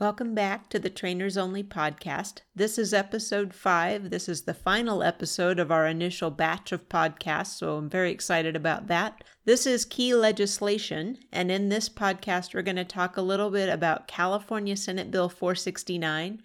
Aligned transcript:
Welcome 0.00 0.34
back 0.34 0.70
to 0.70 0.78
the 0.78 0.88
Trainers 0.88 1.36
Only 1.36 1.62
podcast. 1.62 2.40
This 2.56 2.78
is 2.78 2.94
episode 2.94 3.52
five. 3.52 4.08
This 4.08 4.30
is 4.30 4.44
the 4.44 4.54
final 4.54 5.02
episode 5.02 5.58
of 5.58 5.70
our 5.70 5.86
initial 5.86 6.30
batch 6.30 6.72
of 6.72 6.88
podcasts, 6.88 7.58
so 7.58 7.76
I'm 7.76 7.90
very 7.90 8.10
excited 8.10 8.56
about 8.56 8.86
that. 8.86 9.22
This 9.44 9.66
is 9.66 9.84
key 9.84 10.14
legislation, 10.14 11.18
and 11.30 11.50
in 11.50 11.68
this 11.68 11.90
podcast, 11.90 12.54
we're 12.54 12.62
going 12.62 12.76
to 12.76 12.84
talk 12.84 13.18
a 13.18 13.20
little 13.20 13.50
bit 13.50 13.68
about 13.68 14.08
California 14.08 14.74
Senate 14.74 15.10
Bill 15.10 15.28
469. 15.28 16.40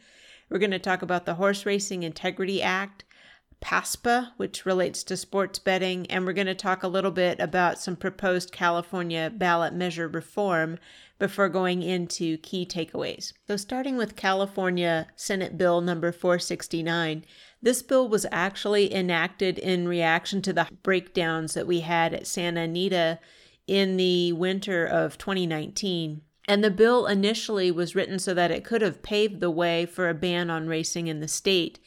We're 0.49 0.59
going 0.59 0.71
to 0.71 0.77
talk 0.77 1.01
about 1.01 1.25
the 1.25 1.35
Horse 1.35 1.65
Racing 1.65 2.03
Integrity 2.03 2.61
Act, 2.61 3.04
PASPA, 3.65 4.33
which 4.37 4.63
relates 4.63 5.03
to 5.03 5.17
sports 5.17 5.57
betting, 5.57 6.05
and 6.05 6.23
we're 6.23 6.33
going 6.33 6.45
to 6.45 6.53
talk 6.53 6.83
a 6.83 6.87
little 6.87 7.09
bit 7.09 7.39
about 7.39 7.79
some 7.79 7.95
proposed 7.95 8.51
California 8.51 9.31
ballot 9.35 9.73
measure 9.73 10.07
reform 10.07 10.77
before 11.17 11.49
going 11.49 11.81
into 11.81 12.37
key 12.37 12.63
takeaways. 12.63 13.33
So, 13.47 13.57
starting 13.57 13.97
with 13.97 14.15
California 14.15 15.07
Senate 15.15 15.57
Bill 15.57 15.81
number 15.81 16.11
469, 16.11 17.25
this 17.59 17.81
bill 17.81 18.07
was 18.07 18.27
actually 18.31 18.93
enacted 18.93 19.57
in 19.57 19.87
reaction 19.87 20.43
to 20.43 20.53
the 20.53 20.67
breakdowns 20.83 21.55
that 21.55 21.65
we 21.65 21.79
had 21.79 22.13
at 22.13 22.27
Santa 22.27 22.61
Anita 22.61 23.17
in 23.65 23.97
the 23.97 24.31
winter 24.33 24.85
of 24.85 25.17
2019. 25.17 26.21
And 26.47 26.63
the 26.63 26.69
bill 26.69 27.07
initially 27.07 27.71
was 27.71 27.95
written 27.95 28.19
so 28.19 28.35
that 28.35 28.51
it 28.51 28.63
could 28.63 28.83
have 28.83 29.01
paved 29.01 29.39
the 29.39 29.49
way 29.49 29.87
for 29.87 30.07
a 30.07 30.13
ban 30.13 30.51
on 30.51 30.67
racing 30.67 31.07
in 31.07 31.19
the 31.19 31.27
state. 31.27 31.79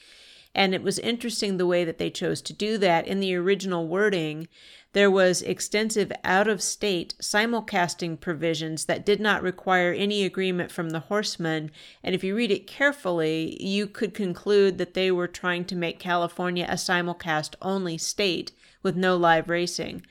And 0.59 0.75
it 0.75 0.83
was 0.83 0.99
interesting 0.99 1.57
the 1.57 1.69
way 1.69 1.85
that 1.85 1.99
they 1.99 2.11
chose 2.11 2.43
to 2.43 2.53
do 2.53 2.79
that. 2.79 3.07
In 3.07 3.21
the 3.21 3.33
original 3.37 3.87
wording, 3.87 4.49
there 4.93 5.09
was 5.09 5.41
extensive 5.41 6.11
out 6.25 6.49
of 6.49 6.61
state 6.61 7.15
simulcasting 7.23 8.19
provisions 8.19 8.87
that 8.87 9.07
did 9.07 9.21
not 9.21 9.41
require 9.41 9.93
any 9.93 10.25
agreement 10.25 10.73
from 10.73 10.91
the 10.91 10.99
horsemen. 10.99 11.71
And 12.03 12.13
if 12.13 12.25
you 12.25 12.35
read 12.35 12.51
it 12.51 12.67
carefully, 12.67 13.57
you 13.65 13.87
could 13.87 14.15
conclude 14.15 14.79
that 14.79 14.95
they 14.95 15.13
were 15.13 15.29
trying 15.29 15.65
to 15.67 15.77
make 15.77 16.01
California 16.01 16.67
a 16.69 16.75
simulcast 16.75 17.55
only 17.63 17.97
state 17.97 18.51
with 18.83 18.97
no 18.97 19.17
live 19.17 19.49
racing. 19.49 20.05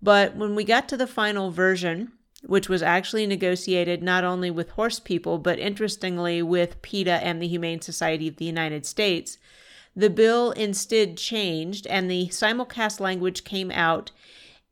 But 0.00 0.36
when 0.36 0.54
we 0.54 0.62
got 0.62 0.88
to 0.90 0.96
the 0.96 1.08
final 1.08 1.50
version, 1.50 2.12
which 2.44 2.68
was 2.68 2.80
actually 2.80 3.26
negotiated 3.26 4.04
not 4.04 4.22
only 4.22 4.52
with 4.52 4.70
horse 4.70 5.00
people, 5.00 5.38
but 5.38 5.58
interestingly 5.58 6.42
with 6.42 6.80
PETA 6.80 7.24
and 7.24 7.42
the 7.42 7.48
Humane 7.48 7.80
Society 7.80 8.28
of 8.28 8.36
the 8.36 8.44
United 8.44 8.86
States, 8.86 9.36
the 9.96 10.10
bill 10.10 10.52
instead 10.52 11.16
changed, 11.16 11.86
and 11.86 12.10
the 12.10 12.28
simulcast 12.28 13.00
language 13.00 13.44
came 13.44 13.70
out, 13.70 14.10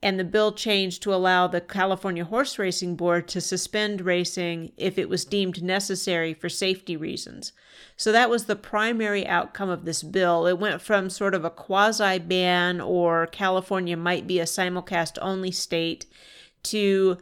and 0.00 0.18
the 0.18 0.24
bill 0.24 0.52
changed 0.52 1.02
to 1.02 1.12
allow 1.12 1.48
the 1.48 1.60
California 1.60 2.24
Horse 2.24 2.58
Racing 2.58 2.94
Board 2.94 3.26
to 3.28 3.40
suspend 3.40 4.00
racing 4.00 4.72
if 4.76 4.96
it 4.96 5.08
was 5.08 5.24
deemed 5.24 5.62
necessary 5.62 6.32
for 6.32 6.48
safety 6.48 6.96
reasons. 6.96 7.52
So 7.96 8.12
that 8.12 8.30
was 8.30 8.44
the 8.44 8.54
primary 8.54 9.26
outcome 9.26 9.68
of 9.68 9.84
this 9.84 10.04
bill. 10.04 10.46
It 10.46 10.58
went 10.58 10.80
from 10.80 11.10
sort 11.10 11.34
of 11.34 11.44
a 11.44 11.50
quasi 11.50 12.20
ban 12.20 12.80
or 12.80 13.26
California 13.26 13.96
might 13.96 14.28
be 14.28 14.38
a 14.38 14.44
simulcast 14.44 15.18
only 15.20 15.50
state 15.50 16.06
to 16.64 17.18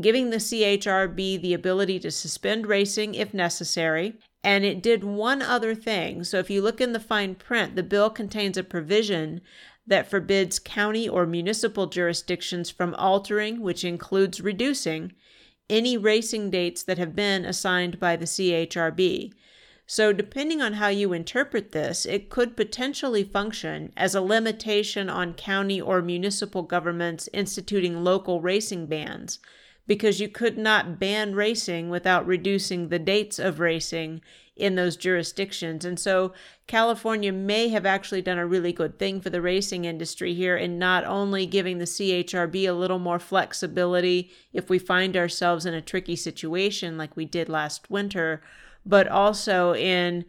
giving 0.00 0.30
the 0.30 0.36
CHRB 0.36 1.40
the 1.40 1.54
ability 1.54 2.00
to 2.00 2.10
suspend 2.10 2.66
racing 2.66 3.14
if 3.14 3.32
necessary 3.32 4.14
and 4.42 4.64
it 4.64 4.82
did 4.82 5.02
one 5.02 5.42
other 5.42 5.74
thing. 5.74 6.24
So 6.24 6.38
if 6.38 6.50
you 6.50 6.62
look 6.62 6.80
in 6.80 6.92
the 6.92 7.00
fine 7.00 7.34
print, 7.34 7.76
the 7.76 7.82
bill 7.82 8.10
contains 8.10 8.56
a 8.56 8.62
provision 8.62 9.40
that 9.86 10.10
forbids 10.10 10.58
county 10.58 11.08
or 11.08 11.26
municipal 11.26 11.86
jurisdictions 11.86 12.70
from 12.70 12.94
altering, 12.94 13.60
which 13.60 13.84
includes 13.84 14.40
reducing, 14.40 15.12
any 15.68 15.96
racing 15.96 16.50
dates 16.50 16.82
that 16.82 16.98
have 16.98 17.14
been 17.14 17.44
assigned 17.44 17.98
by 17.98 18.16
the 18.16 18.24
CHRB. 18.24 19.32
So, 19.88 20.12
depending 20.12 20.60
on 20.60 20.74
how 20.74 20.88
you 20.88 21.12
interpret 21.12 21.70
this, 21.70 22.06
it 22.06 22.28
could 22.28 22.56
potentially 22.56 23.22
function 23.22 23.92
as 23.96 24.16
a 24.16 24.20
limitation 24.20 25.08
on 25.08 25.34
county 25.34 25.80
or 25.80 26.02
municipal 26.02 26.62
governments 26.62 27.28
instituting 27.32 28.02
local 28.02 28.40
racing 28.40 28.86
bans 28.86 29.38
because 29.86 30.20
you 30.20 30.28
could 30.28 30.58
not 30.58 30.98
ban 30.98 31.34
racing 31.34 31.88
without 31.90 32.26
reducing 32.26 32.88
the 32.88 32.98
dates 32.98 33.38
of 33.38 33.60
racing 33.60 34.20
in 34.56 34.74
those 34.74 34.96
jurisdictions. 34.96 35.84
And 35.84 36.00
so 36.00 36.32
California 36.66 37.30
may 37.30 37.68
have 37.68 37.84
actually 37.84 38.22
done 38.22 38.38
a 38.38 38.46
really 38.46 38.72
good 38.72 38.98
thing 38.98 39.20
for 39.20 39.28
the 39.28 39.42
racing 39.42 39.84
industry 39.84 40.32
here 40.34 40.56
in 40.56 40.78
not 40.78 41.04
only 41.04 41.44
giving 41.44 41.78
the 41.78 41.84
CHRB 41.84 42.66
a 42.66 42.72
little 42.72 42.98
more 42.98 43.18
flexibility 43.18 44.30
if 44.52 44.70
we 44.70 44.78
find 44.78 45.16
ourselves 45.16 45.66
in 45.66 45.74
a 45.74 45.82
tricky 45.82 46.16
situation 46.16 46.96
like 46.96 47.16
we 47.16 47.26
did 47.26 47.48
last 47.48 47.90
winter, 47.90 48.42
but 48.84 49.06
also 49.06 49.74
in 49.74 50.24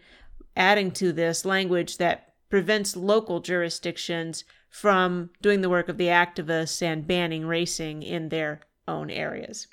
adding 0.57 0.91
to 0.91 1.13
this 1.13 1.45
language 1.45 1.97
that 1.97 2.33
prevents 2.49 2.95
local 2.95 3.39
jurisdictions 3.39 4.43
from 4.69 5.29
doing 5.41 5.61
the 5.61 5.69
work 5.69 5.87
of 5.87 5.97
the 5.97 6.07
activists 6.07 6.81
and 6.81 7.07
banning 7.07 7.45
racing 7.45 8.03
in 8.03 8.29
their 8.29 8.59
own 8.87 9.09
areas. 9.09 9.67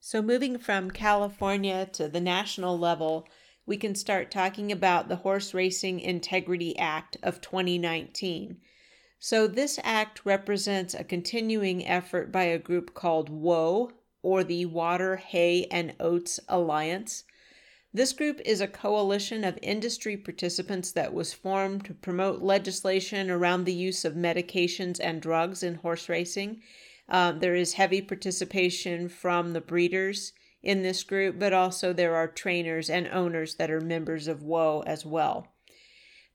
So, 0.00 0.20
moving 0.20 0.58
from 0.58 0.90
California 0.90 1.86
to 1.92 2.08
the 2.08 2.20
national 2.20 2.78
level, 2.78 3.26
we 3.66 3.76
can 3.76 3.94
start 3.94 4.30
talking 4.30 4.70
about 4.70 5.08
the 5.08 5.16
Horse 5.16 5.54
Racing 5.54 6.00
Integrity 6.00 6.76
Act 6.78 7.16
of 7.22 7.40
2019. 7.40 8.58
So, 9.18 9.46
this 9.46 9.78
act 9.82 10.20
represents 10.24 10.92
a 10.92 11.04
continuing 11.04 11.86
effort 11.86 12.30
by 12.30 12.44
a 12.44 12.58
group 12.58 12.92
called 12.92 13.30
WHOA, 13.30 13.92
or 14.22 14.44
the 14.44 14.66
Water, 14.66 15.16
Hay, 15.16 15.66
and 15.70 15.94
Oats 16.00 16.40
Alliance. 16.48 17.24
This 17.94 18.12
group 18.12 18.40
is 18.44 18.60
a 18.60 18.66
coalition 18.66 19.44
of 19.44 19.58
industry 19.62 20.16
participants 20.16 20.92
that 20.92 21.14
was 21.14 21.32
formed 21.32 21.84
to 21.84 21.94
promote 21.94 22.42
legislation 22.42 23.30
around 23.30 23.64
the 23.64 23.72
use 23.72 24.04
of 24.04 24.14
medications 24.14 24.98
and 25.00 25.22
drugs 25.22 25.62
in 25.62 25.76
horse 25.76 26.08
racing 26.08 26.60
um, 27.08 27.40
there 27.40 27.54
is 27.54 27.74
heavy 27.74 28.00
participation 28.00 29.08
from 29.08 29.52
the 29.52 29.60
breeders 29.60 30.32
in 30.62 30.82
this 30.82 31.02
group, 31.02 31.38
but 31.38 31.52
also 31.52 31.92
there 31.92 32.16
are 32.16 32.26
trainers 32.26 32.88
and 32.88 33.06
owners 33.08 33.56
that 33.56 33.70
are 33.70 33.80
members 33.80 34.26
of 34.26 34.42
WHOA 34.42 34.84
as 34.86 35.04
well. 35.04 35.48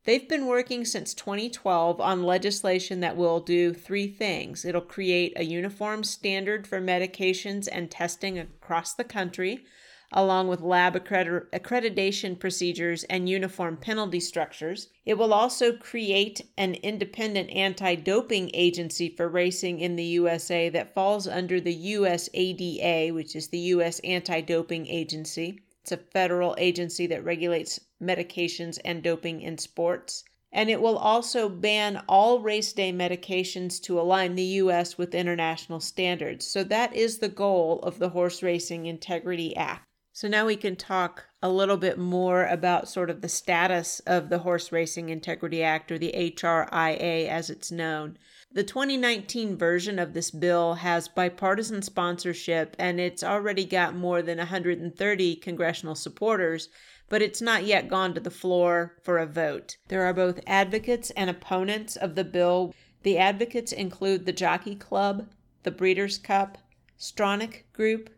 They've 0.06 0.28
been 0.28 0.46
working 0.46 0.86
since 0.86 1.14
2012 1.14 2.00
on 2.00 2.24
legislation 2.24 3.00
that 3.02 3.18
will 3.18 3.40
do 3.42 3.74
three 3.74 4.08
things. 4.08 4.64
It'll 4.64 4.82
create 4.82 5.34
a 5.36 5.44
uniform 5.44 6.04
standard 6.04 6.66
for 6.66 6.80
medications 6.80 7.68
and 7.72 7.92
testing 7.92 8.40
across 8.40 8.94
the 8.94 9.04
country 9.04 9.66
along 10.12 10.48
with 10.48 10.60
lab 10.60 10.96
accreditation 10.96 12.40
procedures 12.40 13.04
and 13.04 13.30
uniform 13.30 13.78
penalty 13.78 14.20
structures. 14.20 14.90
It 15.06 15.20
will 15.20 15.34
also 15.34 15.74
create 15.74 16.42
an 16.58 16.74
independent 16.76 17.52
anti 17.52 17.94
doping 17.94 18.50
agency 18.56 19.10
for 19.10 19.30
racing 19.30 19.80
in 19.80 19.96
the 19.96 20.06
USA 20.06 20.68
that 20.70 20.96
falls 20.96 21.28
under 21.28 21.62
the 21.62 21.94
USADA, 21.94 23.14
which 23.14 23.36
is 23.36 23.50
the 23.50 23.60
U.S. 23.60 24.00
Anti 24.00 24.42
Doping 24.42 24.88
Agency. 24.88 25.60
It's 25.84 25.92
a 25.92 25.98
federal 25.98 26.56
agency 26.58 27.06
that 27.08 27.24
regulates 27.24 27.80
medications 28.02 28.80
and 28.84 29.04
doping 29.04 29.42
in 29.42 29.60
sports. 29.60 30.24
And 30.52 30.72
it 30.72 30.82
will 30.82 30.98
also 30.98 31.50
ban 31.50 32.04
all 32.10 32.40
race 32.40 32.74
day 32.74 32.92
medications 32.92 33.80
to 33.84 34.00
align 34.00 34.34
the 34.34 34.44
U.S. 34.44 34.98
with 34.98 35.14
international 35.14 35.80
standards. 35.80 36.48
So, 36.48 36.64
that 36.64 36.96
is 36.96 37.20
the 37.20 37.30
goal 37.30 37.80
of 37.84 38.00
the 38.00 38.10
Horse 38.10 38.42
Racing 38.42 38.88
Integrity 38.88 39.56
Act. 39.56 39.86
So 40.20 40.28
now 40.28 40.46
we 40.46 40.58
can 40.58 40.76
talk 40.76 41.30
a 41.42 41.48
little 41.50 41.78
bit 41.78 41.98
more 41.98 42.46
about 42.46 42.90
sort 42.90 43.10
of 43.10 43.22
the 43.22 43.30
status 43.30 44.02
of 44.02 44.28
the 44.28 44.40
Horse 44.40 44.70
Racing 44.70 45.08
Integrity 45.08 45.64
Act, 45.64 45.94
or 45.94 45.98
the 45.98 46.12
HRIA 46.14 47.30
as 47.30 47.50
it's 47.50 47.72
known. 47.72 48.18
The 48.52 48.66
2019 48.66 49.56
version 49.56 49.98
of 49.98 50.12
this 50.12 50.30
bill 50.30 50.74
has 50.74 51.08
bipartisan 51.08 51.84
sponsorship 51.84 52.76
and 52.78 53.00
it's 53.00 53.24
already 53.24 53.64
got 53.64 53.96
more 53.96 54.22
than 54.22 54.40
130 54.40 55.36
congressional 55.38 55.96
supporters, 55.96 56.68
but 57.08 57.22
it's 57.22 57.42
not 57.42 57.64
yet 57.64 57.88
gone 57.88 58.14
to 58.14 58.20
the 58.20 58.30
floor 58.30 58.98
for 59.02 59.20
a 59.20 59.26
vote. 59.26 59.78
There 59.88 60.04
are 60.04 60.14
both 60.14 60.42
advocates 60.46 61.12
and 61.12 61.30
opponents 61.30 61.96
of 61.96 62.16
the 62.16 62.26
bill. 62.26 62.76
The 63.04 63.18
advocates 63.18 63.72
include 63.72 64.26
the 64.26 64.34
Jockey 64.34 64.76
Club, 64.76 65.30
the 65.64 65.72
Breeders' 65.72 66.18
Cup, 66.18 66.58
Stronach 67.00 67.64
Group, 67.72 68.10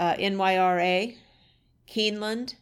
uh, 0.00 0.14
NYRA, 0.14 1.14
Keeneland, 1.86 2.54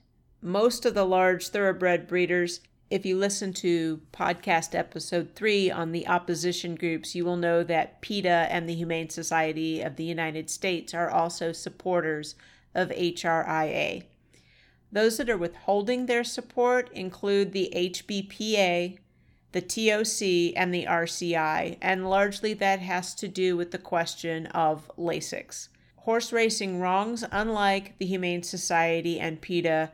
most 0.42 0.84
of 0.84 0.94
the 0.94 1.04
large 1.04 1.48
thoroughbred 1.48 2.08
breeders. 2.08 2.60
If 2.90 3.06
you 3.06 3.16
listen 3.16 3.52
to 3.54 4.00
podcast 4.12 4.74
episode 4.74 5.36
three 5.36 5.70
on 5.70 5.92
the 5.92 6.08
opposition 6.08 6.74
groups, 6.74 7.14
you 7.14 7.24
will 7.24 7.36
know 7.36 7.62
that 7.62 8.00
PETA 8.00 8.48
and 8.50 8.68
the 8.68 8.74
Humane 8.74 9.08
Society 9.08 9.80
of 9.80 9.94
the 9.94 10.04
United 10.04 10.50
States 10.50 10.92
are 10.92 11.10
also 11.10 11.52
supporters 11.52 12.34
of 12.74 12.88
HRIA. 12.90 14.02
Those 14.90 15.18
that 15.18 15.30
are 15.30 15.38
withholding 15.38 16.06
their 16.06 16.24
support 16.24 16.90
include 16.92 17.52
the 17.52 17.70
HBPA, 17.72 18.98
the 19.52 19.60
TOC, 19.60 20.60
and 20.60 20.74
the 20.74 20.86
RCI, 20.86 21.76
and 21.80 22.10
largely 22.10 22.52
that 22.54 22.80
has 22.80 23.14
to 23.14 23.28
do 23.28 23.56
with 23.56 23.70
the 23.70 23.78
question 23.78 24.46
of 24.46 24.90
Lasix 24.98 25.68
horse 26.08 26.32
racing 26.32 26.80
wrongs, 26.80 27.22
unlike 27.32 27.98
the 27.98 28.06
Humane 28.06 28.42
Society 28.42 29.20
and 29.20 29.42
PETA, 29.42 29.90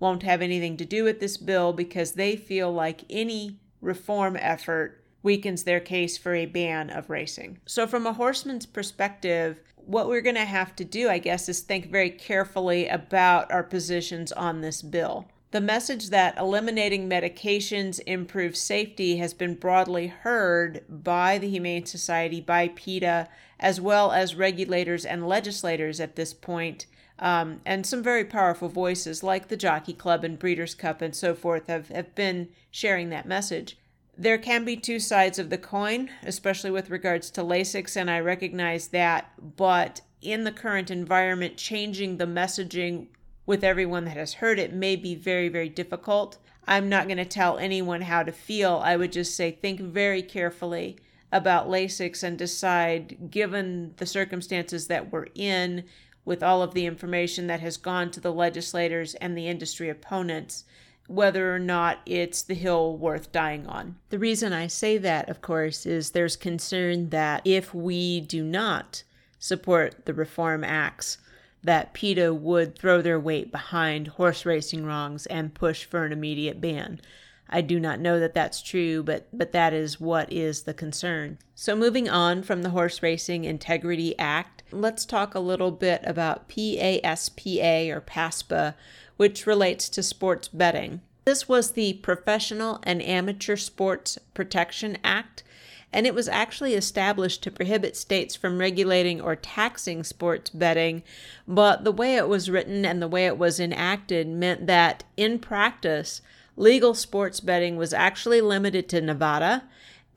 won't 0.00 0.22
have 0.22 0.40
anything 0.40 0.78
to 0.78 0.84
do 0.86 1.04
with 1.04 1.20
this 1.20 1.36
bill 1.36 1.74
because 1.74 2.12
they 2.12 2.36
feel 2.36 2.72
like 2.72 3.04
any 3.10 3.60
reform 3.82 4.34
effort 4.40 5.04
weakens 5.22 5.64
their 5.64 5.78
case 5.78 6.16
for 6.16 6.34
a 6.34 6.46
ban 6.46 6.88
of 6.88 7.10
racing. 7.10 7.58
So, 7.66 7.86
from 7.86 8.06
a 8.06 8.14
horseman's 8.14 8.64
perspective, 8.64 9.60
what 9.76 10.08
we're 10.08 10.22
going 10.22 10.36
to 10.36 10.46
have 10.46 10.74
to 10.76 10.86
do, 10.86 11.10
I 11.10 11.18
guess, 11.18 11.50
is 11.50 11.60
think 11.60 11.90
very 11.90 12.08
carefully 12.08 12.88
about 12.88 13.52
our 13.52 13.62
positions 13.62 14.32
on 14.32 14.62
this 14.62 14.80
bill. 14.80 15.28
The 15.52 15.60
message 15.60 16.08
that 16.08 16.38
eliminating 16.38 17.10
medications 17.10 18.00
improves 18.06 18.58
safety 18.58 19.18
has 19.18 19.34
been 19.34 19.54
broadly 19.54 20.06
heard 20.06 20.82
by 20.88 21.36
the 21.36 21.50
Humane 21.50 21.84
Society, 21.84 22.40
by 22.40 22.68
PETA, 22.68 23.28
as 23.60 23.78
well 23.78 24.12
as 24.12 24.34
regulators 24.34 25.04
and 25.04 25.28
legislators 25.28 26.00
at 26.00 26.16
this 26.16 26.32
point. 26.32 26.86
Um, 27.18 27.60
and 27.66 27.84
some 27.84 28.02
very 28.02 28.24
powerful 28.24 28.70
voices 28.70 29.22
like 29.22 29.48
the 29.48 29.58
Jockey 29.58 29.92
Club 29.92 30.24
and 30.24 30.38
Breeders' 30.38 30.74
Cup 30.74 31.02
and 31.02 31.14
so 31.14 31.34
forth 31.34 31.66
have, 31.66 31.88
have 31.88 32.14
been 32.14 32.48
sharing 32.70 33.10
that 33.10 33.28
message. 33.28 33.76
There 34.16 34.38
can 34.38 34.64
be 34.64 34.76
two 34.78 34.98
sides 34.98 35.38
of 35.38 35.50
the 35.50 35.58
coin, 35.58 36.08
especially 36.22 36.70
with 36.70 36.88
regards 36.88 37.30
to 37.30 37.42
Lasix, 37.42 37.94
and 37.94 38.10
I 38.10 38.20
recognize 38.20 38.88
that. 38.88 39.32
But 39.58 40.00
in 40.22 40.44
the 40.44 40.50
current 40.50 40.90
environment, 40.90 41.58
changing 41.58 42.16
the 42.16 42.24
messaging 42.26 43.08
with 43.46 43.64
everyone 43.64 44.04
that 44.04 44.16
has 44.16 44.34
heard 44.34 44.58
it 44.58 44.72
may 44.72 44.96
be 44.96 45.14
very, 45.14 45.48
very 45.48 45.68
difficult. 45.68 46.38
I'm 46.66 46.88
not 46.88 47.06
going 47.06 47.18
to 47.18 47.24
tell 47.24 47.58
anyone 47.58 48.02
how 48.02 48.22
to 48.22 48.32
feel. 48.32 48.80
I 48.84 48.96
would 48.96 49.12
just 49.12 49.34
say 49.36 49.50
think 49.50 49.80
very 49.80 50.22
carefully 50.22 50.98
about 51.32 51.68
Lasix 51.68 52.22
and 52.22 52.38
decide, 52.38 53.30
given 53.30 53.94
the 53.96 54.06
circumstances 54.06 54.86
that 54.88 55.10
we're 55.10 55.26
in, 55.34 55.84
with 56.24 56.42
all 56.42 56.62
of 56.62 56.74
the 56.74 56.86
information 56.86 57.48
that 57.48 57.60
has 57.60 57.76
gone 57.76 58.10
to 58.12 58.20
the 58.20 58.32
legislators 58.32 59.14
and 59.16 59.36
the 59.36 59.48
industry 59.48 59.88
opponents, 59.88 60.64
whether 61.08 61.52
or 61.52 61.58
not 61.58 61.98
it's 62.06 62.42
the 62.42 62.54
hill 62.54 62.96
worth 62.96 63.32
dying 63.32 63.66
on. 63.66 63.96
The 64.10 64.20
reason 64.20 64.52
I 64.52 64.68
say 64.68 64.98
that, 64.98 65.28
of 65.28 65.40
course, 65.40 65.84
is 65.84 66.10
there's 66.10 66.36
concern 66.36 67.10
that 67.10 67.42
if 67.44 67.74
we 67.74 68.20
do 68.20 68.44
not 68.44 69.02
support 69.40 70.06
the 70.06 70.14
Reform 70.14 70.62
Acts, 70.62 71.18
that 71.62 71.94
PETA 71.94 72.34
would 72.34 72.78
throw 72.78 73.00
their 73.00 73.20
weight 73.20 73.52
behind 73.52 74.08
horse 74.08 74.44
racing 74.44 74.84
wrongs 74.84 75.26
and 75.26 75.54
push 75.54 75.84
for 75.84 76.04
an 76.04 76.12
immediate 76.12 76.60
ban. 76.60 77.00
I 77.48 77.60
do 77.60 77.78
not 77.78 78.00
know 78.00 78.18
that 78.18 78.34
that's 78.34 78.62
true, 78.62 79.02
but 79.02 79.28
but 79.32 79.52
that 79.52 79.74
is 79.74 80.00
what 80.00 80.32
is 80.32 80.62
the 80.62 80.72
concern. 80.72 81.38
So 81.54 81.76
moving 81.76 82.08
on 82.08 82.42
from 82.42 82.62
the 82.62 82.70
Horse 82.70 83.02
Racing 83.02 83.44
Integrity 83.44 84.18
Act, 84.18 84.62
let's 84.72 85.04
talk 85.04 85.34
a 85.34 85.40
little 85.40 85.70
bit 85.70 86.00
about 86.04 86.48
PASPA 86.48 87.90
or 87.94 88.00
PASPA, 88.00 88.74
which 89.18 89.46
relates 89.46 89.90
to 89.90 90.02
sports 90.02 90.48
betting. 90.48 91.02
This 91.24 91.46
was 91.46 91.72
the 91.72 91.92
Professional 91.94 92.80
and 92.84 93.02
Amateur 93.02 93.56
Sports 93.56 94.18
Protection 94.34 94.96
Act, 95.04 95.44
and 95.92 96.06
it 96.06 96.14
was 96.14 96.28
actually 96.28 96.74
established 96.74 97.42
to 97.42 97.50
prohibit 97.50 97.96
states 97.96 98.34
from 98.34 98.58
regulating 98.58 99.20
or 99.20 99.36
taxing 99.36 100.02
sports 100.02 100.50
betting. 100.50 101.02
But 101.46 101.84
the 101.84 101.92
way 101.92 102.16
it 102.16 102.28
was 102.28 102.50
written 102.50 102.84
and 102.84 103.02
the 103.02 103.08
way 103.08 103.26
it 103.26 103.38
was 103.38 103.60
enacted 103.60 104.28
meant 104.28 104.66
that 104.66 105.04
in 105.16 105.38
practice, 105.38 106.22
legal 106.56 106.94
sports 106.94 107.40
betting 107.40 107.76
was 107.76 107.92
actually 107.92 108.40
limited 108.40 108.88
to 108.88 109.00
Nevada 109.00 109.64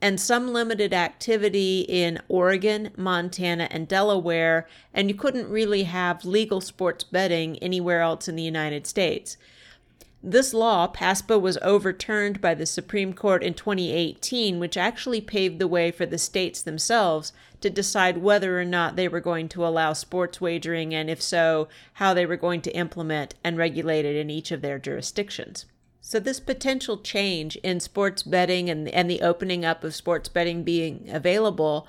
and 0.00 0.20
some 0.20 0.52
limited 0.52 0.92
activity 0.92 1.80
in 1.88 2.20
Oregon, 2.28 2.90
Montana, 2.96 3.68
and 3.70 3.88
Delaware, 3.88 4.68
and 4.92 5.08
you 5.08 5.14
couldn't 5.14 5.48
really 5.48 5.84
have 5.84 6.24
legal 6.24 6.60
sports 6.60 7.02
betting 7.02 7.58
anywhere 7.60 8.02
else 8.02 8.28
in 8.28 8.36
the 8.36 8.42
United 8.42 8.86
States. 8.86 9.38
This 10.28 10.52
law, 10.52 10.88
PASPA, 10.88 11.38
was 11.38 11.56
overturned 11.62 12.40
by 12.40 12.54
the 12.54 12.66
Supreme 12.66 13.12
Court 13.12 13.44
in 13.44 13.54
2018, 13.54 14.58
which 14.58 14.76
actually 14.76 15.20
paved 15.20 15.60
the 15.60 15.68
way 15.68 15.92
for 15.92 16.04
the 16.04 16.18
states 16.18 16.60
themselves 16.60 17.32
to 17.60 17.70
decide 17.70 18.18
whether 18.18 18.60
or 18.60 18.64
not 18.64 18.96
they 18.96 19.06
were 19.06 19.20
going 19.20 19.48
to 19.50 19.64
allow 19.64 19.92
sports 19.92 20.40
wagering, 20.40 20.92
and 20.92 21.08
if 21.08 21.22
so, 21.22 21.68
how 21.92 22.12
they 22.12 22.26
were 22.26 22.36
going 22.36 22.60
to 22.62 22.76
implement 22.76 23.36
and 23.44 23.56
regulate 23.56 24.04
it 24.04 24.16
in 24.16 24.28
each 24.28 24.50
of 24.50 24.62
their 24.62 24.80
jurisdictions. 24.80 25.64
So, 26.00 26.18
this 26.18 26.40
potential 26.40 26.98
change 26.98 27.54
in 27.62 27.78
sports 27.78 28.24
betting 28.24 28.68
and, 28.68 28.88
and 28.88 29.08
the 29.08 29.22
opening 29.22 29.64
up 29.64 29.84
of 29.84 29.94
sports 29.94 30.28
betting 30.28 30.64
being 30.64 31.08
available 31.08 31.86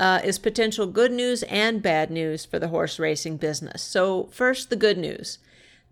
uh, 0.00 0.22
is 0.24 0.40
potential 0.40 0.88
good 0.88 1.12
news 1.12 1.44
and 1.44 1.80
bad 1.82 2.10
news 2.10 2.44
for 2.44 2.58
the 2.58 2.68
horse 2.68 2.98
racing 2.98 3.36
business. 3.36 3.80
So, 3.80 4.24
first, 4.32 4.70
the 4.70 4.76
good 4.76 4.98
news. 4.98 5.38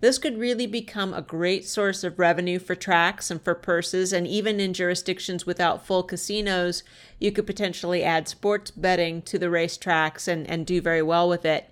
This 0.04 0.18
could 0.18 0.36
really 0.36 0.66
become 0.66 1.14
a 1.14 1.22
great 1.22 1.64
source 1.64 2.04
of 2.04 2.18
revenue 2.18 2.58
for 2.58 2.74
tracks 2.74 3.30
and 3.30 3.40
for 3.40 3.54
purses, 3.54 4.12
and 4.12 4.26
even 4.26 4.60
in 4.60 4.74
jurisdictions 4.74 5.46
without 5.46 5.86
full 5.86 6.02
casinos, 6.02 6.82
you 7.18 7.32
could 7.32 7.46
potentially 7.46 8.04
add 8.04 8.28
sports 8.28 8.70
betting 8.70 9.22
to 9.22 9.38
the 9.38 9.46
racetracks 9.46 10.28
and, 10.28 10.46
and 10.46 10.66
do 10.66 10.82
very 10.82 11.00
well 11.00 11.26
with 11.26 11.46
it. 11.46 11.70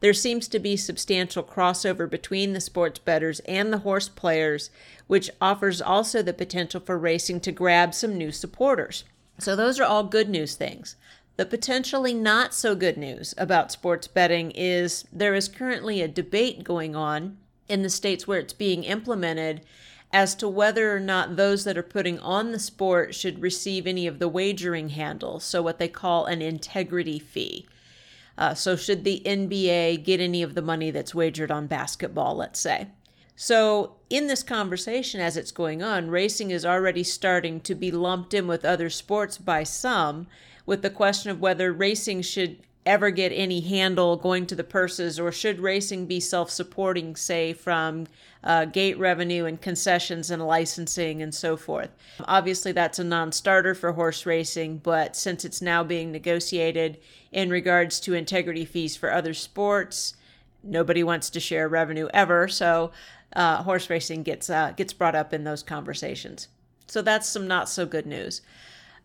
There 0.00 0.14
seems 0.14 0.48
to 0.48 0.58
be 0.58 0.78
substantial 0.78 1.44
crossover 1.44 2.08
between 2.08 2.54
the 2.54 2.62
sports 2.62 2.98
bettors 2.98 3.40
and 3.40 3.70
the 3.70 3.80
horse 3.80 4.08
players, 4.08 4.70
which 5.06 5.30
offers 5.38 5.82
also 5.82 6.22
the 6.22 6.32
potential 6.32 6.80
for 6.80 6.96
racing 6.96 7.40
to 7.40 7.52
grab 7.52 7.92
some 7.92 8.16
new 8.16 8.32
supporters. 8.32 9.04
So, 9.36 9.54
those 9.54 9.78
are 9.78 9.84
all 9.84 10.04
good 10.04 10.30
news 10.30 10.54
things. 10.54 10.96
The 11.36 11.44
potentially 11.44 12.14
not 12.14 12.54
so 12.54 12.74
good 12.74 12.96
news 12.96 13.34
about 13.36 13.70
sports 13.70 14.08
betting 14.08 14.50
is 14.52 15.04
there 15.12 15.34
is 15.34 15.46
currently 15.46 16.00
a 16.00 16.08
debate 16.08 16.64
going 16.64 16.96
on 16.96 17.36
in 17.68 17.82
the 17.82 17.90
states 17.90 18.26
where 18.26 18.38
it's 18.38 18.52
being 18.52 18.84
implemented 18.84 19.62
as 20.12 20.34
to 20.36 20.48
whether 20.48 20.94
or 20.94 21.00
not 21.00 21.36
those 21.36 21.64
that 21.64 21.76
are 21.76 21.82
putting 21.82 22.18
on 22.20 22.52
the 22.52 22.58
sport 22.58 23.14
should 23.14 23.42
receive 23.42 23.86
any 23.86 24.06
of 24.06 24.18
the 24.18 24.28
wagering 24.28 24.90
handle, 24.90 25.40
so 25.40 25.60
what 25.60 25.78
they 25.78 25.88
call 25.88 26.26
an 26.26 26.40
integrity 26.40 27.18
fee. 27.18 27.66
Uh, 28.38 28.54
so, 28.54 28.76
should 28.76 29.04
the 29.04 29.22
NBA 29.24 30.04
get 30.04 30.20
any 30.20 30.42
of 30.42 30.54
the 30.54 30.62
money 30.62 30.90
that's 30.90 31.14
wagered 31.14 31.50
on 31.50 31.66
basketball, 31.66 32.36
let's 32.36 32.60
say? 32.60 32.88
So, 33.34 33.96
in 34.08 34.26
this 34.26 34.42
conversation 34.42 35.20
as 35.20 35.36
it's 35.36 35.50
going 35.50 35.82
on, 35.82 36.10
racing 36.10 36.50
is 36.50 36.64
already 36.64 37.02
starting 37.02 37.60
to 37.60 37.74
be 37.74 37.90
lumped 37.90 38.34
in 38.34 38.46
with 38.46 38.64
other 38.64 38.90
sports 38.90 39.38
by 39.38 39.62
some, 39.62 40.26
with 40.66 40.82
the 40.82 40.90
question 40.90 41.30
of 41.30 41.40
whether 41.40 41.72
racing 41.72 42.22
should 42.22 42.58
ever 42.86 43.10
get 43.10 43.32
any 43.32 43.60
handle 43.60 44.16
going 44.16 44.46
to 44.46 44.54
the 44.54 44.64
purses, 44.64 45.20
or 45.20 45.30
should 45.32 45.60
racing 45.60 46.06
be 46.06 46.20
self 46.20 46.50
supporting, 46.50 47.16
say, 47.16 47.52
from 47.52 48.06
uh, 48.44 48.64
gate 48.64 48.98
revenue 48.98 49.44
and 49.44 49.60
concessions 49.60 50.30
and 50.30 50.46
licensing 50.46 51.20
and 51.20 51.34
so 51.34 51.56
forth? 51.56 51.90
Obviously, 52.24 52.72
that's 52.72 52.98
a 52.98 53.04
non 53.04 53.32
starter 53.32 53.74
for 53.74 53.92
horse 53.92 54.24
racing, 54.24 54.78
but 54.78 55.16
since 55.16 55.44
it's 55.44 55.60
now 55.60 55.82
being 55.82 56.12
negotiated 56.12 56.98
in 57.32 57.50
regards 57.50 58.00
to 58.00 58.14
integrity 58.14 58.64
fees 58.64 58.96
for 58.96 59.12
other 59.12 59.34
sports, 59.34 60.14
nobody 60.62 61.02
wants 61.02 61.28
to 61.30 61.40
share 61.40 61.68
revenue 61.68 62.08
ever. 62.14 62.48
So, 62.48 62.92
uh, 63.34 63.62
horse 63.62 63.90
racing 63.90 64.22
gets 64.22 64.48
uh, 64.48 64.72
gets 64.76 64.92
brought 64.92 65.14
up 65.14 65.34
in 65.34 65.44
those 65.44 65.62
conversations. 65.62 66.48
So 66.86 67.02
that's 67.02 67.28
some 67.28 67.48
not 67.48 67.68
so 67.68 67.84
good 67.84 68.06
news. 68.06 68.42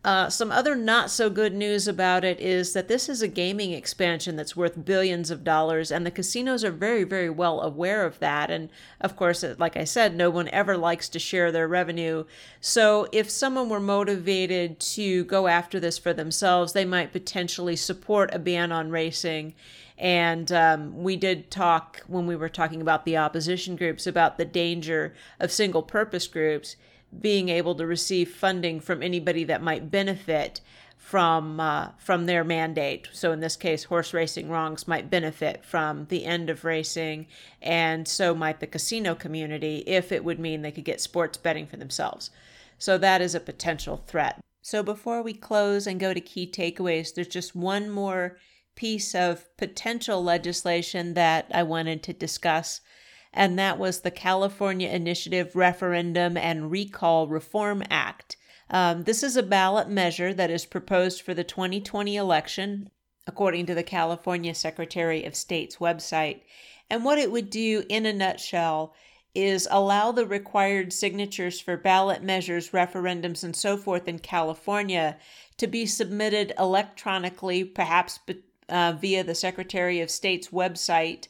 Uh, 0.04 0.28
some 0.28 0.50
other 0.50 0.74
not 0.74 1.10
so 1.10 1.30
good 1.30 1.54
news 1.54 1.86
about 1.86 2.24
it 2.24 2.40
is 2.40 2.72
that 2.72 2.88
this 2.88 3.08
is 3.08 3.22
a 3.22 3.28
gaming 3.28 3.70
expansion 3.70 4.34
that's 4.34 4.56
worth 4.56 4.84
billions 4.84 5.30
of 5.30 5.44
dollars, 5.44 5.92
and 5.92 6.04
the 6.04 6.10
casinos 6.10 6.64
are 6.64 6.72
very, 6.72 7.04
very 7.04 7.30
well 7.30 7.60
aware 7.60 8.04
of 8.04 8.18
that. 8.18 8.50
And 8.50 8.68
of 9.00 9.14
course, 9.14 9.44
like 9.58 9.76
I 9.76 9.84
said, 9.84 10.16
no 10.16 10.28
one 10.28 10.48
ever 10.48 10.76
likes 10.76 11.08
to 11.10 11.20
share 11.20 11.52
their 11.52 11.68
revenue. 11.68 12.24
So 12.60 13.06
if 13.12 13.30
someone 13.30 13.68
were 13.68 13.78
motivated 13.78 14.80
to 14.80 15.22
go 15.24 15.46
after 15.46 15.78
this 15.78 15.98
for 15.98 16.12
themselves, 16.12 16.72
they 16.72 16.84
might 16.84 17.12
potentially 17.12 17.76
support 17.76 18.34
a 18.34 18.40
ban 18.40 18.72
on 18.72 18.90
racing. 18.90 19.54
And 19.96 20.50
um, 20.50 21.04
we 21.04 21.14
did 21.14 21.48
talk 21.48 22.02
when 22.08 22.26
we 22.26 22.34
were 22.34 22.48
talking 22.48 22.80
about 22.80 23.04
the 23.04 23.18
opposition 23.18 23.76
groups 23.76 24.08
about 24.08 24.36
the 24.36 24.44
danger 24.44 25.14
of 25.38 25.52
single 25.52 25.82
purpose 25.82 26.26
groups 26.26 26.74
being 27.20 27.48
able 27.48 27.74
to 27.74 27.86
receive 27.86 28.30
funding 28.30 28.80
from 28.80 29.02
anybody 29.02 29.44
that 29.44 29.62
might 29.62 29.90
benefit 29.90 30.60
from 30.96 31.58
uh, 31.58 31.88
from 31.98 32.26
their 32.26 32.44
mandate. 32.44 33.08
So 33.12 33.32
in 33.32 33.40
this 33.40 33.56
case, 33.56 33.84
horse 33.84 34.14
racing 34.14 34.48
wrongs 34.48 34.86
might 34.86 35.10
benefit 35.10 35.64
from 35.64 36.06
the 36.06 36.24
end 36.24 36.48
of 36.48 36.64
racing, 36.64 37.26
and 37.60 38.06
so 38.06 38.34
might 38.34 38.60
the 38.60 38.66
casino 38.66 39.14
community 39.14 39.78
if 39.86 40.12
it 40.12 40.24
would 40.24 40.38
mean 40.38 40.62
they 40.62 40.70
could 40.70 40.84
get 40.84 41.00
sports 41.00 41.36
betting 41.36 41.66
for 41.66 41.76
themselves. 41.76 42.30
So 42.78 42.98
that 42.98 43.20
is 43.20 43.34
a 43.34 43.40
potential 43.40 44.02
threat. 44.06 44.40
So 44.62 44.82
before 44.82 45.22
we 45.22 45.34
close 45.34 45.86
and 45.86 45.98
go 45.98 46.14
to 46.14 46.20
key 46.20 46.50
takeaways, 46.50 47.12
there's 47.12 47.28
just 47.28 47.54
one 47.54 47.90
more 47.90 48.38
piece 48.76 49.14
of 49.14 49.54
potential 49.56 50.22
legislation 50.22 51.14
that 51.14 51.46
I 51.52 51.64
wanted 51.64 52.02
to 52.04 52.12
discuss 52.12 52.80
and 53.32 53.58
that 53.58 53.78
was 53.78 54.00
the 54.00 54.10
California 54.10 54.88
Initiative 54.88 55.56
Referendum 55.56 56.36
and 56.36 56.70
Recall 56.70 57.28
Reform 57.28 57.82
Act. 57.90 58.36
Um, 58.70 59.04
this 59.04 59.22
is 59.22 59.36
a 59.36 59.42
ballot 59.42 59.88
measure 59.88 60.32
that 60.34 60.50
is 60.50 60.64
proposed 60.64 61.22
for 61.22 61.34
the 61.34 61.44
2020 61.44 62.16
election, 62.16 62.90
according 63.26 63.66
to 63.66 63.74
the 63.74 63.82
California 63.82 64.54
Secretary 64.54 65.24
of 65.24 65.36
State's 65.36 65.76
website. 65.76 66.40
And 66.90 67.04
what 67.04 67.18
it 67.18 67.30
would 67.30 67.50
do 67.50 67.84
in 67.88 68.06
a 68.06 68.12
nutshell 68.12 68.94
is 69.34 69.66
allow 69.70 70.12
the 70.12 70.26
required 70.26 70.92
signatures 70.92 71.58
for 71.58 71.76
ballot 71.76 72.22
measures, 72.22 72.70
referendums, 72.70 73.42
and 73.42 73.56
so 73.56 73.76
forth 73.76 74.06
in 74.06 74.18
California 74.18 75.16
to 75.56 75.66
be 75.66 75.86
submitted 75.86 76.52
electronically, 76.58 77.64
perhaps 77.64 78.20
uh, 78.68 78.92
via 79.00 79.24
the 79.24 79.34
Secretary 79.34 80.00
of 80.00 80.10
State's 80.10 80.48
website. 80.48 81.28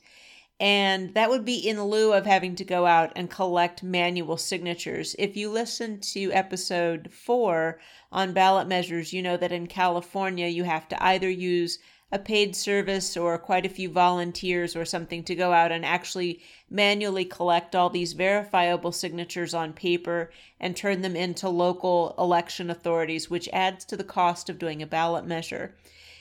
And 0.62 1.14
that 1.14 1.28
would 1.28 1.44
be 1.44 1.56
in 1.56 1.82
lieu 1.82 2.12
of 2.12 2.24
having 2.24 2.54
to 2.54 2.64
go 2.64 2.86
out 2.86 3.10
and 3.16 3.28
collect 3.28 3.82
manual 3.82 4.36
signatures. 4.36 5.16
If 5.18 5.36
you 5.36 5.50
listen 5.50 5.98
to 6.12 6.30
episode 6.30 7.12
four 7.12 7.80
on 8.12 8.32
ballot 8.32 8.68
measures, 8.68 9.12
you 9.12 9.22
know 9.22 9.36
that 9.38 9.50
in 9.50 9.66
California 9.66 10.46
you 10.46 10.62
have 10.62 10.86
to 10.90 11.02
either 11.02 11.28
use 11.28 11.80
a 12.12 12.18
paid 12.20 12.54
service 12.54 13.16
or 13.16 13.36
quite 13.38 13.66
a 13.66 13.70
few 13.70 13.88
volunteers 13.88 14.76
or 14.76 14.84
something 14.84 15.24
to 15.24 15.34
go 15.34 15.52
out 15.52 15.72
and 15.72 15.84
actually 15.84 16.40
manually 16.70 17.24
collect 17.24 17.74
all 17.74 17.90
these 17.90 18.12
verifiable 18.12 18.92
signatures 18.92 19.54
on 19.54 19.72
paper 19.72 20.30
and 20.60 20.76
turn 20.76 21.00
them 21.00 21.16
into 21.16 21.48
local 21.48 22.14
election 22.16 22.70
authorities, 22.70 23.28
which 23.28 23.48
adds 23.52 23.84
to 23.84 23.96
the 23.96 24.04
cost 24.04 24.48
of 24.48 24.60
doing 24.60 24.80
a 24.80 24.86
ballot 24.86 25.26
measure. 25.26 25.74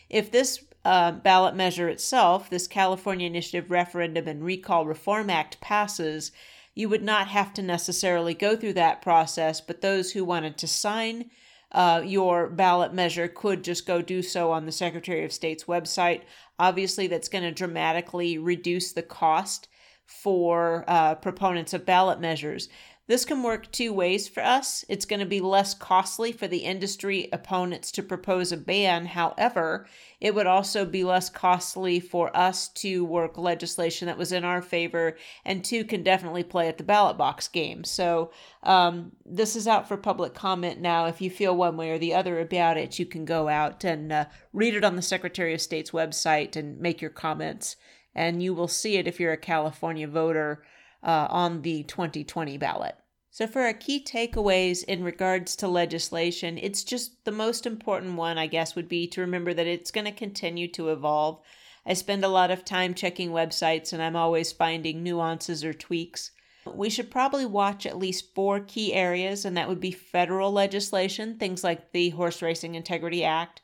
If 0.10 0.31
this 0.31 0.63
uh, 0.84 1.12
ballot 1.12 1.56
measure 1.56 1.90
itself, 1.90 2.50
this 2.50 2.68
California 2.68 3.28
Initiative 3.28 3.70
Referendum 3.70 4.28
and 4.28 4.44
Recall 4.44 4.86
Reform 4.86 5.30
Act 5.30 5.62
passes, 5.62 6.32
you 6.74 6.90
would 6.90 7.04
not 7.04 7.28
have 7.28 7.54
to 7.54 7.62
necessarily 7.62 8.34
go 8.34 8.56
through 8.56 8.74
that 8.74 9.02
process, 9.02 9.62
but 9.62 9.82
those 9.82 10.12
who 10.12 10.26
wanted 10.26 10.58
to 10.58 10.68
sign 10.68 11.30
uh, 11.72 12.02
your 12.04 12.50
ballot 12.50 12.94
measure 12.94 13.28
could 13.28 13.64
just 13.64 13.86
go 13.86 14.02
do 14.02 14.22
so 14.22 14.52
on 14.52 14.66
the 14.66 14.72
Secretary 14.72 15.24
of 15.24 15.32
State's 15.32 15.66
website. 15.66 16.22
Obviously, 16.60 17.08
that's 17.08 17.30
going 17.30 17.44
to 17.44 17.52
dramatically 17.52 18.38
reduce 18.38 18.92
the 18.92 19.04
cost 19.04 19.68
for 20.06 20.84
uh, 20.88 21.16
proponents 21.16 21.74
of 21.74 21.86
ballot 21.86 22.20
measures. 22.20 22.68
This 23.12 23.25
can 23.25 23.44
work 23.44 23.70
two 23.74 23.91
ways 23.91 24.30
for 24.30 24.41
us. 24.41 24.86
It's 24.88 25.03
going 25.03 25.20
to 25.20 25.25
be 25.25 25.41
less 25.41 25.74
costly 25.74 26.32
for 26.32 26.48
the 26.48 26.60
industry 26.60 27.27
opponents 27.34 27.91
to 27.91 28.03
propose 28.03 28.53
a 28.53 28.58
ban. 28.58 29.06
However, 29.06 29.86
it 30.22 30.34
would 30.34 30.48
also 30.48 30.86
be 30.86 31.03
less 31.03 31.30
costly 31.30 32.00
for 32.00 32.34
us 32.34 32.70
to 32.70 33.03
work 33.03 33.38
legislation 33.38 34.06
that 34.06 34.18
was 34.18 34.32
in 34.32 34.46
our 34.46 34.62
favor, 34.62 35.18
and 35.44 35.62
two 35.62 35.84
can 35.84 36.03
definitely 36.03 36.44
play 36.44 36.70
at 36.70 36.77
the 36.77 36.86
ballot 36.86 37.18
box 37.18 37.50
game. 37.50 37.84
So, 37.84 38.32
um, 38.63 39.12
this 39.25 39.58
is 39.58 39.68
out 39.68 39.89
for 39.89 39.98
public 39.98 40.34
comment 40.34 40.80
now. 40.80 41.08
If 41.08 41.20
you 41.20 41.30
feel 41.30 41.53
one 41.53 41.75
way 41.75 41.91
or 41.91 42.00
the 42.00 42.13
other 42.13 42.39
about 42.39 42.77
it, 42.77 42.98
you 42.98 43.06
can 43.06 43.25
go 43.25 43.50
out 43.50 43.84
and 43.84 44.13
uh, 44.13 44.25
read 44.53 44.74
it 44.74 44.86
on 44.86 44.96
the 44.96 45.01
Secretary 45.01 45.53
of 45.53 45.60
State's 45.60 45.91
website 45.91 46.56
and 46.56 46.80
make 46.80 47.01
your 47.01 47.12
comments. 47.12 47.75
And 48.15 48.41
you 48.41 48.53
will 48.53 48.70
see 48.70 48.96
it 48.96 49.06
if 49.06 49.20
you're 49.20 49.34
a 49.34 49.38
California 49.38 50.08
voter 50.08 50.63
uh, 51.03 51.27
on 51.30 51.63
the 51.63 51.84
2020 51.84 52.58
ballot. 52.58 52.96
So, 53.34 53.48
for 53.48 53.62
our 53.62 53.74
key 53.74 54.04
takeaways 54.04 54.84
in 54.84 55.06
regards 55.06 55.56
to 55.56 55.68
legislation, 55.70 56.58
it's 56.58 56.84
just 56.84 57.24
the 57.24 57.32
most 57.32 57.66
important 57.66 58.16
one, 58.16 58.38
I 58.38 58.46
guess, 58.46 58.76
would 58.76 58.90
be 58.90 59.08
to 59.08 59.22
remember 59.22 59.54
that 59.54 59.66
it's 59.66 59.90
going 59.90 60.04
to 60.04 60.12
continue 60.12 60.68
to 60.74 60.90
evolve. 60.90 61.40
I 61.86 61.94
spend 61.94 62.26
a 62.26 62.28
lot 62.28 62.52
of 62.52 62.66
time 62.66 62.94
checking 62.94 63.32
websites 63.32 63.94
and 63.94 64.04
I'm 64.04 64.18
always 64.18 64.52
finding 64.52 65.02
nuances 65.02 65.64
or 65.64 65.74
tweaks. 65.74 66.32
We 66.66 66.90
should 66.90 67.10
probably 67.10 67.46
watch 67.46 67.86
at 67.86 67.98
least 67.98 68.36
four 68.36 68.60
key 68.60 68.94
areas, 68.94 69.46
and 69.46 69.56
that 69.56 69.70
would 69.70 69.80
be 69.80 69.92
federal 69.92 70.52
legislation, 70.52 71.38
things 71.38 71.64
like 71.64 71.94
the 71.94 72.10
Horse 72.10 72.42
Racing 72.42 72.76
Integrity 72.76 73.24
Act. 73.24 73.62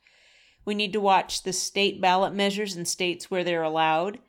We 0.64 0.76
need 0.76 0.94
to 0.94 1.02
watch 1.02 1.44
the 1.44 1.52
state 1.52 2.00
ballot 2.00 2.34
measures 2.34 2.78
in 2.78 2.86
states 2.86 3.30
where 3.30 3.44
they're 3.44 3.64
allowed. 3.64 4.20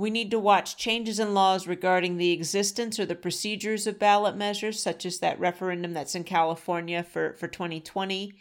We 0.00 0.08
need 0.08 0.30
to 0.30 0.38
watch 0.38 0.78
changes 0.78 1.20
in 1.20 1.34
laws 1.34 1.66
regarding 1.66 2.16
the 2.16 2.30
existence 2.30 2.98
or 2.98 3.04
the 3.04 3.14
procedures 3.14 3.86
of 3.86 3.98
ballot 3.98 4.34
measures, 4.34 4.82
such 4.82 5.04
as 5.04 5.18
that 5.18 5.38
referendum 5.38 5.92
that's 5.92 6.14
in 6.14 6.24
California 6.24 7.02
for, 7.02 7.34
for 7.34 7.48
2020. 7.48 8.32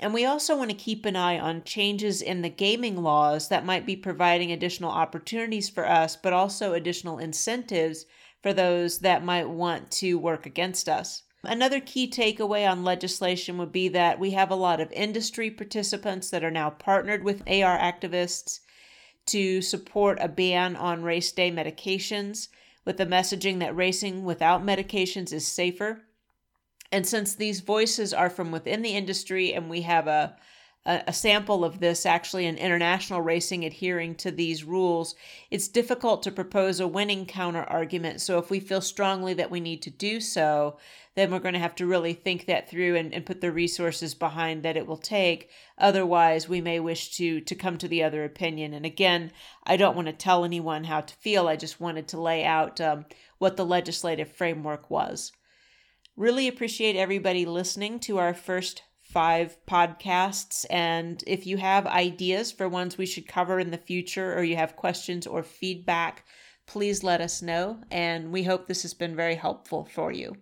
And 0.00 0.14
we 0.14 0.24
also 0.24 0.56
want 0.56 0.70
to 0.70 0.76
keep 0.76 1.04
an 1.04 1.14
eye 1.14 1.38
on 1.38 1.62
changes 1.64 2.22
in 2.22 2.40
the 2.40 2.48
gaming 2.48 3.02
laws 3.02 3.50
that 3.50 3.66
might 3.66 3.84
be 3.84 3.96
providing 3.96 4.50
additional 4.50 4.90
opportunities 4.90 5.68
for 5.68 5.86
us, 5.86 6.16
but 6.16 6.32
also 6.32 6.72
additional 6.72 7.18
incentives 7.18 8.06
for 8.42 8.54
those 8.54 9.00
that 9.00 9.22
might 9.22 9.50
want 9.50 9.90
to 9.90 10.18
work 10.18 10.46
against 10.46 10.88
us. 10.88 11.22
Another 11.44 11.80
key 11.80 12.10
takeaway 12.10 12.66
on 12.66 12.82
legislation 12.82 13.58
would 13.58 13.72
be 13.72 13.88
that 13.88 14.18
we 14.18 14.30
have 14.30 14.50
a 14.50 14.54
lot 14.54 14.80
of 14.80 14.90
industry 14.92 15.50
participants 15.50 16.30
that 16.30 16.42
are 16.42 16.50
now 16.50 16.70
partnered 16.70 17.24
with 17.24 17.42
AR 17.42 17.78
activists 17.78 18.60
to 19.28 19.62
support 19.62 20.18
a 20.20 20.28
ban 20.28 20.76
on 20.76 21.02
race 21.02 21.32
day 21.32 21.50
medications 21.50 22.48
with 22.84 22.96
the 22.96 23.06
messaging 23.06 23.58
that 23.60 23.76
racing 23.76 24.24
without 24.24 24.64
medications 24.64 25.32
is 25.32 25.46
safer. 25.46 26.02
And 26.90 27.06
since 27.06 27.34
these 27.34 27.60
voices 27.60 28.14
are 28.14 28.30
from 28.30 28.50
within 28.50 28.82
the 28.82 28.94
industry 28.96 29.52
and 29.52 29.68
we 29.68 29.82
have 29.82 30.08
a 30.88 31.04
a, 31.06 31.12
sample 31.12 31.64
of 31.64 31.80
this 31.80 32.06
actually 32.06 32.46
in 32.46 32.56
international 32.56 33.20
racing 33.20 33.64
adhering 33.64 34.14
to 34.16 34.30
these 34.30 34.64
rules, 34.64 35.14
it's 35.50 35.68
difficult 35.68 36.22
to 36.22 36.32
propose 36.32 36.80
a 36.80 36.88
winning 36.88 37.26
counter 37.26 37.62
argument. 37.64 38.22
So, 38.22 38.38
if 38.38 38.50
we 38.50 38.58
feel 38.58 38.80
strongly 38.80 39.34
that 39.34 39.50
we 39.50 39.60
need 39.60 39.82
to 39.82 39.90
do 39.90 40.18
so, 40.18 40.78
then 41.14 41.30
we're 41.30 41.40
going 41.40 41.54
to 41.54 41.60
have 41.60 41.74
to 41.74 41.86
really 41.86 42.14
think 42.14 42.46
that 42.46 42.70
through 42.70 42.96
and, 42.96 43.12
and 43.12 43.26
put 43.26 43.40
the 43.40 43.52
resources 43.52 44.14
behind 44.14 44.62
that 44.62 44.76
it 44.76 44.86
will 44.86 44.96
take. 44.96 45.50
Otherwise, 45.76 46.48
we 46.48 46.60
may 46.60 46.80
wish 46.80 47.16
to 47.16 47.40
to 47.42 47.54
come 47.54 47.76
to 47.76 47.88
the 47.88 48.02
other 48.02 48.24
opinion. 48.24 48.72
And 48.72 48.86
again, 48.86 49.32
I 49.64 49.76
don't 49.76 49.96
want 49.96 50.06
to 50.06 50.12
tell 50.12 50.44
anyone 50.44 50.84
how 50.84 51.02
to 51.02 51.14
feel. 51.16 51.48
I 51.48 51.56
just 51.56 51.80
wanted 51.80 52.08
to 52.08 52.20
lay 52.20 52.44
out 52.44 52.80
um, 52.80 53.04
what 53.38 53.56
the 53.56 53.66
legislative 53.66 54.32
framework 54.32 54.90
was. 54.90 55.32
Really 56.16 56.48
appreciate 56.48 56.96
everybody 56.96 57.44
listening 57.44 58.00
to 58.00 58.18
our 58.18 58.34
first 58.34 58.82
five 59.08 59.56
podcasts. 59.66 60.66
And 60.70 61.24
if 61.26 61.46
you 61.46 61.56
have 61.56 61.86
ideas 61.86 62.52
for 62.52 62.68
ones 62.68 62.98
we 62.98 63.06
should 63.06 63.26
cover 63.26 63.58
in 63.58 63.70
the 63.70 63.78
future, 63.78 64.34
or 64.36 64.42
you 64.42 64.56
have 64.56 64.76
questions 64.76 65.26
or 65.26 65.42
feedback, 65.42 66.24
please 66.66 67.02
let 67.02 67.20
us 67.20 67.40
know. 67.40 67.80
And 67.90 68.30
we 68.30 68.42
hope 68.42 68.66
this 68.66 68.82
has 68.82 68.94
been 68.94 69.16
very 69.16 69.34
helpful 69.34 69.86
for 69.86 70.12
you. 70.12 70.36